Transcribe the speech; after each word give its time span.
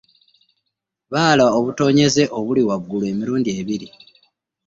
Bala 1.11 1.45
obutonnyeze 1.57 2.23
obuli 2.37 2.61
waggulu 2.69 3.03
emirundi 3.11 3.49
ebiri. 3.59 3.87